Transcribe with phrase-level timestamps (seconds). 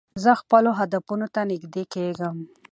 [0.23, 2.37] زه خپلو هدفونو ته نژدې کېږم.